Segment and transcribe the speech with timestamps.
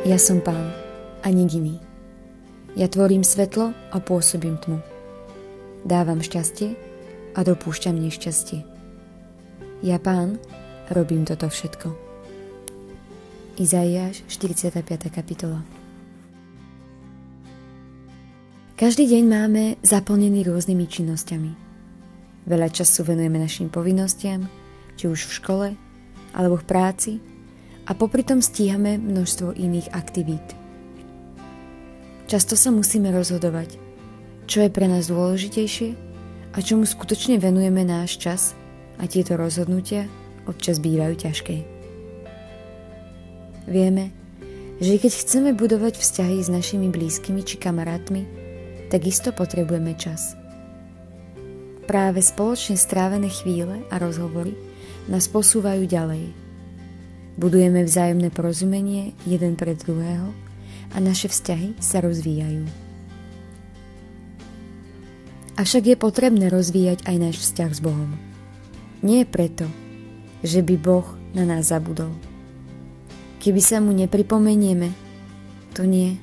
[0.00, 0.72] Ja som pán
[1.20, 1.52] a nik.
[2.72, 4.80] Ja tvorím svetlo a pôsobím tmu.
[5.84, 6.72] Dávam šťastie
[7.36, 8.64] a dopúšťam nešťastie.
[9.84, 10.40] Ja pán
[10.88, 11.92] robím toto všetko.
[13.60, 15.12] Izaiáš 45.
[15.12, 15.60] kapitola
[18.80, 21.52] Každý deň máme zaplnený rôznymi činnosťami.
[22.48, 24.48] Veľa času venujeme našim povinnostiam,
[24.96, 25.68] či už v škole,
[26.32, 27.12] alebo v práci,
[27.90, 30.54] a popri tom stíhame množstvo iných aktivít.
[32.30, 33.74] Často sa musíme rozhodovať,
[34.46, 35.98] čo je pre nás dôležitejšie
[36.54, 38.54] a čomu skutočne venujeme náš čas
[39.02, 40.06] a tieto rozhodnutia
[40.46, 41.56] občas bývajú ťažké.
[43.66, 44.14] Vieme,
[44.78, 48.22] že keď chceme budovať vzťahy s našimi blízkymi či kamarátmi,
[48.86, 50.38] takisto potrebujeme čas.
[51.90, 54.54] Práve spoločne strávené chvíle a rozhovory
[55.10, 56.49] nás posúvajú ďalej.
[57.40, 60.28] Budujeme vzájomné porozumenie jeden pre druhého
[60.92, 62.68] a naše vzťahy sa rozvíjajú.
[65.56, 68.12] Avšak je potrebné rozvíjať aj náš vzťah s Bohom.
[69.00, 69.64] Nie preto,
[70.44, 72.12] že by Boh na nás zabudol.
[73.40, 74.92] Keby sa mu nepripomenieme,
[75.72, 76.20] to nie.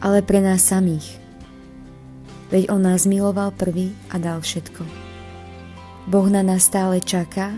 [0.00, 1.20] Ale pre nás samých.
[2.48, 4.88] Veď on nás miloval prvý a dal všetko.
[6.08, 7.52] Boh na nás stále čaká,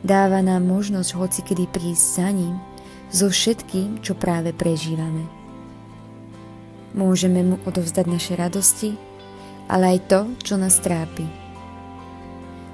[0.00, 2.56] dáva nám možnosť hocikedy prísť za ním
[3.10, 5.26] so všetkým, čo práve prežívame.
[6.94, 8.98] Môžeme mu odovzdať naše radosti,
[9.70, 11.26] ale aj to, čo nás trápi.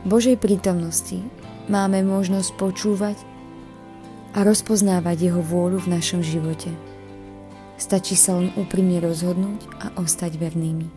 [0.04, 1.20] V Božej prítomnosti
[1.68, 3.18] máme možnosť počúvať
[4.32, 6.72] a rozpoznávať jeho vôľu v našom živote.
[7.76, 10.88] Stačí sa len úprimne rozhodnúť a ostať vernými.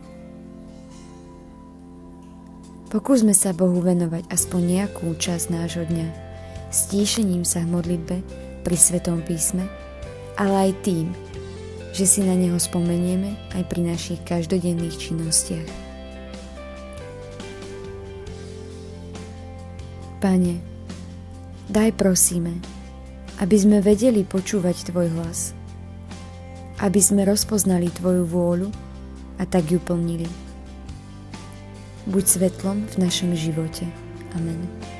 [2.89, 6.28] Pokúsme sa Bohu venovať aspoň nejakú časť nášho dňa,
[6.69, 8.17] stíšením sa v modlitbe
[8.61, 9.65] pri Svetom písme,
[10.37, 11.11] ale aj tým,
[11.93, 15.69] že si na Neho spomenieme aj pri našich každodenných činnostiach.
[20.19, 20.59] Pane,
[21.71, 22.59] daj prosíme,
[23.39, 25.55] aby sme vedeli počúvať Tvoj hlas,
[26.83, 28.69] aby sme rozpoznali Tvoju vôľu
[29.39, 30.27] a tak ju plnili.
[32.03, 33.87] Buď svetlom v našom živote.
[34.35, 34.98] Amen.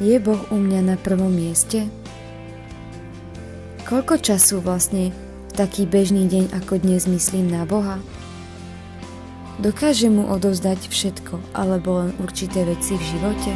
[0.00, 1.84] Je Boh u mňa na prvom mieste?
[3.84, 8.00] Koľko času vlastne v taký bežný deň ako dnes myslím na Boha?
[9.60, 13.52] Dokáže mu odovzdať všetko alebo len určité veci v živote?